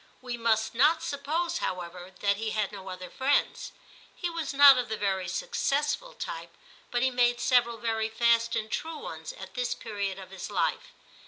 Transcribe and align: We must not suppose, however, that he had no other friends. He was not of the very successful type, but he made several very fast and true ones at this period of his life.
We 0.19 0.35
must 0.35 0.73
not 0.73 1.03
suppose, 1.03 1.59
however, 1.59 2.11
that 2.21 2.37
he 2.37 2.49
had 2.49 2.71
no 2.71 2.89
other 2.89 3.11
friends. 3.11 3.71
He 4.15 4.31
was 4.31 4.51
not 4.51 4.75
of 4.79 4.89
the 4.89 4.97
very 4.97 5.27
successful 5.27 6.15
type, 6.15 6.57
but 6.89 7.03
he 7.03 7.11
made 7.11 7.39
several 7.39 7.77
very 7.77 8.09
fast 8.09 8.55
and 8.55 8.71
true 8.71 8.97
ones 8.97 9.31
at 9.31 9.53
this 9.53 9.75
period 9.75 10.17
of 10.17 10.31
his 10.31 10.49
life. 10.49 10.87